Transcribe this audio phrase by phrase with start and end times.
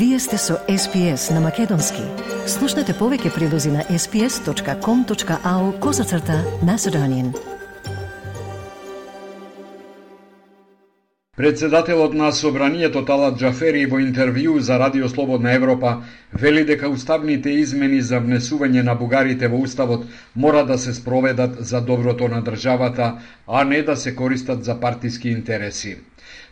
[0.00, 2.00] Вие сте со SPS на Македонски.
[2.48, 7.34] Слушнете повеќе прилози на sps.com.au козацрта на Седонин.
[11.36, 18.00] Председателот на Собранието Талат Джафери во интервју за Радио Слободна Европа вели дека уставните измени
[18.00, 23.64] за внесување на бугарите во уставот мора да се спроведат за доброто на државата, а
[23.64, 25.96] не да се користат за партиски интереси.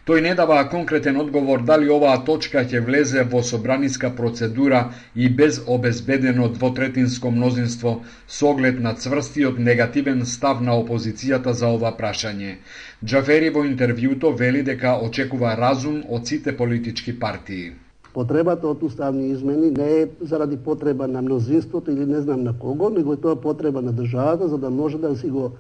[0.09, 4.79] Тој не дава конкретен одговор дали оваа точка ќе влезе во собраниска процедура
[5.15, 7.93] и без обезбедено двотретинско мнозинство
[8.27, 12.57] со оглед на цврстиот негативен став на опозицијата за ова прашање.
[13.05, 17.73] Джафери во интервјуто вели дека очекува разум од сите политички партии.
[18.15, 22.89] Потребата од уставни измени не е заради потреба на мнозинството или не знам на кого,
[22.91, 25.51] него е тоа потреба на државата за да може да си го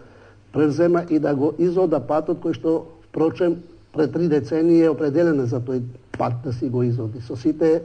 [0.52, 3.60] превзема и да го изода патот кој што впрочем
[3.98, 5.82] пред три децении е определена за тој
[6.18, 7.20] пат да си го изоди.
[7.20, 7.82] со сите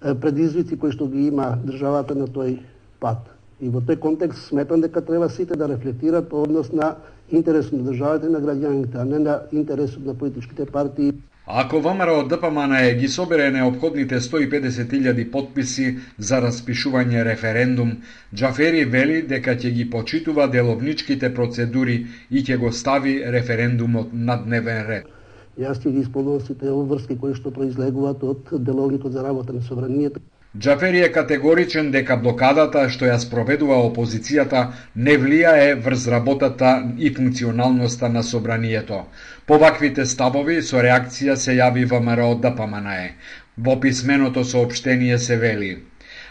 [0.00, 2.58] предизвици кои што ги има државата на тој
[3.00, 3.26] пат.
[3.60, 6.94] И во тој контекст сметам дека треба сите да рефлектират по однос на
[7.30, 11.12] интересот на државата и на граѓаните, а не на интересот на политичките партии.
[11.46, 17.92] Ако ВМРО ДПМН ги собере необходните 150.000 подписи за распишување референдум,
[18.34, 24.86] Джафери вели дека ќе ги почитува деловничките процедури и ќе го стави референдумот на дневен
[24.86, 25.17] ред.
[25.58, 30.20] Јас ќе ги исполнувам сите обврски кои што произлегуваат од деловникот за работа на собранието.
[30.56, 34.62] Джафери е категоричен дека блокадата што ја спроведува опозицијата
[35.08, 39.02] не влијае врз работата и функционалноста на собранието.
[39.46, 43.12] По ваквите ставови со реакција се јави ВМРО ДПМНЕ.
[43.58, 45.72] Во писменото сообштение се вели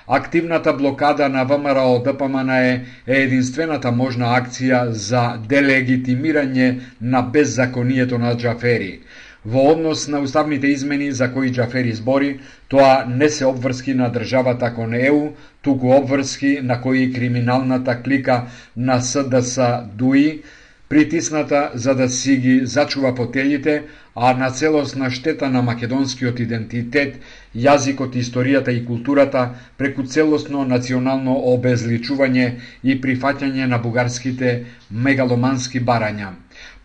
[0.10, 6.68] Активната блокада на ВМРО ДПМНЕ е единствената можна акција за делегитимирање
[7.02, 9.02] на беззаконието на Джафери.
[9.46, 14.74] Во однос на уставните измени за кои Джафери збори, тоа не се обврски на државата
[14.76, 18.44] кон ЕУ, туку обврски на кои криминалната клика
[18.78, 20.42] на СДС ДУИ
[20.90, 23.84] притисната за да си ги зачува потелите,
[24.16, 27.20] а на целосна штета на македонскиот идентитет,
[27.56, 29.44] јазикот, историјата и културата
[29.78, 32.48] преку целосно национално обезличување
[32.84, 36.34] и прифаќање на бугарските мегаломански барања.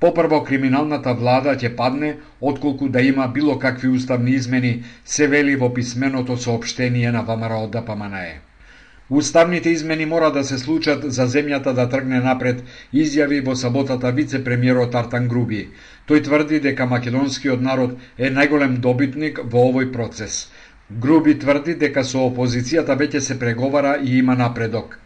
[0.00, 5.74] Попрво криминалната влада ќе падне отколку да има било какви уставни измени, се вели во
[5.74, 8.51] писменото сообштение на ВМРО ДПМНЕ.
[9.12, 12.62] Уставните измени мора да се случат за земјата да тргне напред,
[12.94, 15.58] изјави во саботата вице-премиерот Артан Груби.
[16.08, 20.38] Тој тврди дека македонскиот народ е најголем добитник во овој процес.
[20.88, 25.01] Груби тврди дека со опозицијата веќе се преговара и има напредок.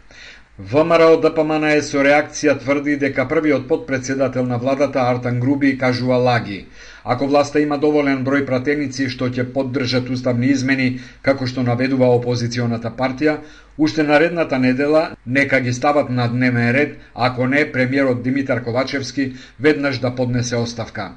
[0.59, 6.15] ВМРО ДПМН да е со реакција тврди дека првиот подпредседател на владата Артан Груби кажува
[6.17, 6.65] лаги.
[7.05, 10.87] Ако власта има доволен број пратеници што ќе поддржат уставни измени,
[11.21, 13.37] како што наведува опозиционата партија,
[13.77, 19.99] уште наредната недела нека ги стават на дневен ред, ако не премиерот Димитар Ковачевски веднаш
[19.99, 21.11] да поднесе оставка.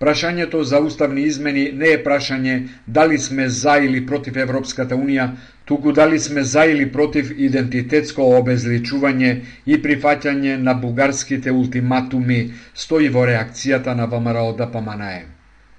[0.00, 5.30] Прашањето за уставни измени не е прашање дали сме за или против Европската Унија,
[5.70, 9.28] туку дали сме за или против идентитетско обезличување
[9.66, 12.38] и прифаќање на бугарските ултиматуми,
[12.74, 15.20] стои во реакцијата на ВМРО да ДПМНЕ.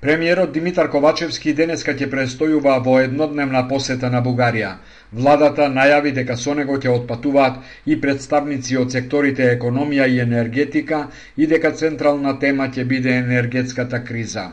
[0.01, 4.71] Премиерот Димитар Ковачевски денеска ќе престојува во еднодневна посета на Бугарија.
[5.11, 11.03] Владата најави дека со него ќе отпатуваат и представници од секторите економија и енергетика
[11.35, 14.51] и дека централна тема ќе биде енергетската криза.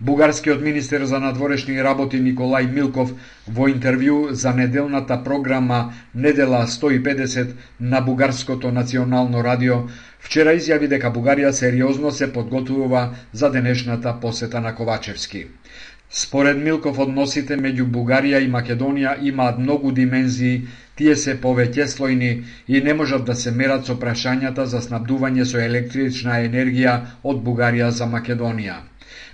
[0.00, 3.12] Бугарскиот министер за надворешни работи Николај Милков
[3.46, 9.76] во интервју за неделната програма Недела 150 на Бугарското национално радио
[10.18, 15.46] вчера изјави дека Бугарија сериозно се подготвува за денешната посета на Ковачевски.
[16.10, 20.66] Според Милков, односите меѓу Бугарија и Македонија имаат многу димензии,
[20.96, 22.32] тие се повеќе слојни
[22.68, 27.88] и не можат да се мерат со прашањата за снабдување со електрична енергија од Бугарија
[27.90, 28.76] за Македонија.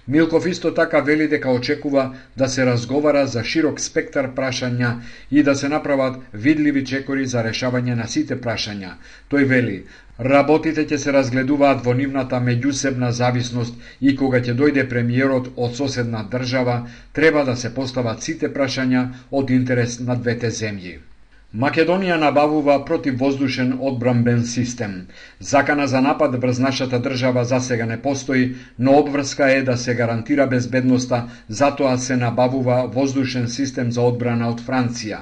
[0.08, 4.94] Милков исто така вели дека очекува да се разговара за широк спектар прашања
[5.30, 8.94] и да се направат видливи чекори за решавање на сите прашања.
[9.30, 9.76] Тој вели,
[10.18, 16.24] работите ќе се разгледуваат во нивната меѓусебна зависност и кога ќе дојде премиерот од соседна
[16.32, 16.80] држава,
[17.12, 20.98] треба да се постават сите прашања од интерес на двете земји.
[21.58, 24.92] Македонија набавува противвоздушен одбранбен систем.
[25.40, 29.94] Закана за напад врз нашата држава за сега не постои, но обврска е да се
[29.94, 35.18] гарантира безбедноста, затоа се набавува воздушен систем за одбрана од Франција.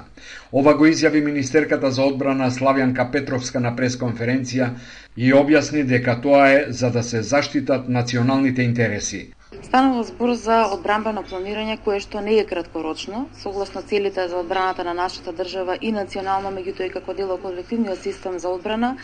[0.53, 4.71] Ова го изјави министерката за одбрана Славјанка Петровска на пресконференција
[5.17, 9.31] и објасни дека тоа е за да се заштитат националните интереси.
[9.63, 14.95] Станува збор за одбранбено планирање кое што не е краткорочно, согласно целите за одбраната на
[14.95, 18.97] нашата држава и национално, меѓутоа и како дел од колективниот систем за одбрана,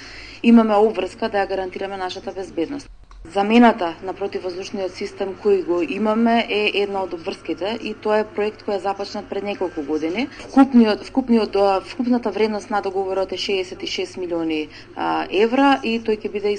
[0.42, 2.88] имаме обврска да ја гарантираме нашата безбедност.
[3.32, 8.66] Замената на противвоздушниот систем кој го имаме е една од обврските и тоа е проект
[8.66, 10.26] кој е започнат пред неколку години.
[10.42, 11.56] Вкупниот, вкупниот,
[11.88, 16.52] вкупната вредност на договорот е 66 милиони а, евра и тој ќе биде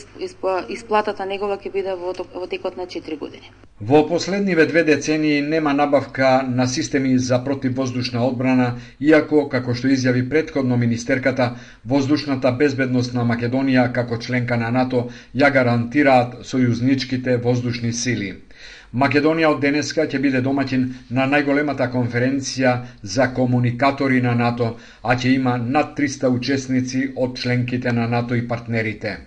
[0.70, 3.54] исплатата негова ќе биде во, во текот на 4 години.
[3.82, 10.22] Во последниве две децении нема набавка на системи за противвоздушна одбрана, иако, како што изјави
[10.30, 11.50] предходно министерката,
[11.84, 18.34] воздушната безбедност на Македонија како членка на НАТО ја гарантираат сојузничките воздушни сили.
[18.96, 20.84] Македонија од денеска ќе биде домаќин
[21.18, 27.92] на најголемата конференција за комуникатори на НАТО, а ќе има над 300 учесници од членките
[27.92, 29.18] на НАТО и партнерите.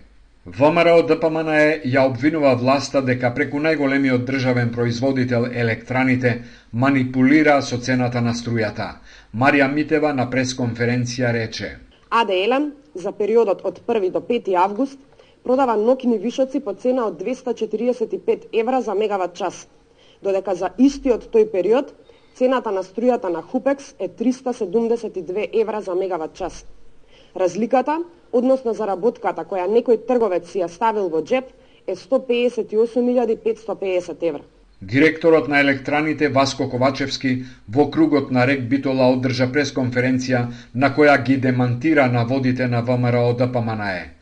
[0.49, 1.51] ВМРО ДПМН
[1.95, 6.33] ја обвинува власта дека преку најголемиот државен производител електраните
[6.73, 8.89] манипулира со цената на струјата.
[9.35, 11.75] Марија Митева на пресконференција рече:
[12.09, 14.99] АДЛ за периодот од 1 до 5 август
[15.49, 19.67] продава ноќни вишоци по цена од 245 евра за мегават час,
[20.23, 21.95] додека за истиот тој период
[22.37, 26.67] цената на струјата на Хупекс е 372 евра за мегават час.
[27.37, 27.99] Разликата,
[28.33, 31.45] односно заработката која некој трговец си ја ставил во джеп,
[31.87, 34.43] е 158.550 евра.
[34.83, 41.37] Директорот на електраните Васко Ковачевски во кругот на Рек Битола одржа пресконференција на која ги
[41.37, 44.18] демантира наводите на ВМРО да ДПМНЕ.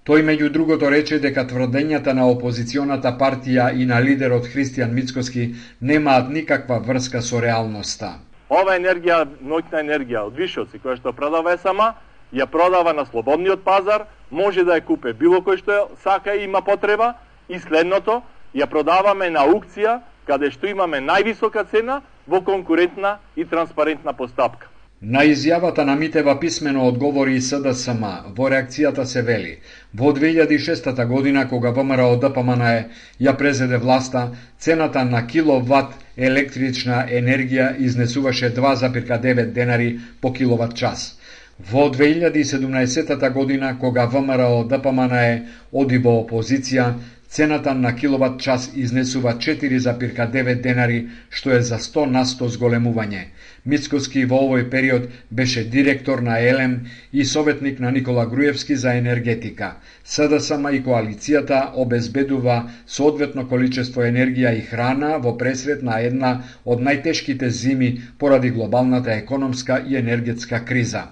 [0.00, 5.42] Тој меѓу другото рече дека тврдењата на опозиционата партија и на лидерот Христијан Мицкоски
[5.80, 8.14] немаат никаква врска со реалноста.
[8.48, 11.90] Ова енергија, ноќна енергија од вишоци која што продава сама,
[12.32, 16.64] ја продава на слободниот пазар, може да ја купе било кој што сака и има
[16.64, 17.12] потреба,
[17.52, 18.22] и следното,
[18.56, 24.69] ја продаваме на аукција, каде што имаме највисока цена во конкурентна и транспарентна постапка.
[25.02, 28.02] На изјавата на Митева писмено одговори и СДСМ.
[28.36, 29.54] Во реакцијата се вели,
[29.96, 32.66] во 2006 година, кога ВМРО ДПМН
[33.20, 41.16] ја презеде власта, цената на киловат електрична енергија изнесуваше 2,9 денари по киловат час.
[41.58, 45.16] Во 2017 година, кога ВМРО ДПМН
[45.72, 46.92] оди во опозиција,
[47.30, 50.96] Цената на киловат час изнесува 4,9 денари,
[51.30, 53.20] што е за 100 на 100 зголемување.
[53.66, 56.74] Мицкоски во овој период беше директор на ЕЛЕМ
[57.12, 59.68] и советник на Никола Груевски за енергетика.
[60.04, 66.32] СДСМ и коалицијата обезбедува соодветно количество енергија и храна во пресред на една
[66.66, 71.06] од најтешките зими поради глобалната економска и енергетска криза.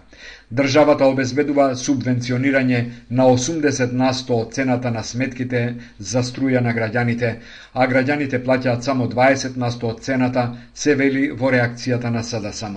[0.50, 2.81] Државата обезбедува субвенционирање
[3.11, 7.35] на 80 на 100 од цената на сметките за струја на граѓаните,
[7.75, 12.76] а граѓаните плаќаат само 20 на 100 од цената, се вели во реакцијата на СДСМ.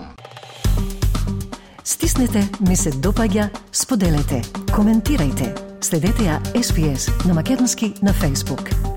[1.84, 4.42] Стиснете, ми се допаѓа, споделете,
[4.76, 5.52] коментирајте.
[5.82, 8.91] Следете ја SPS на Македонски на Facebook.